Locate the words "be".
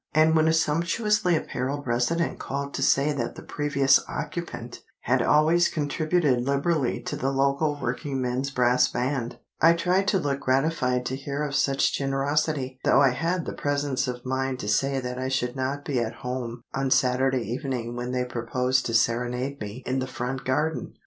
15.85-15.99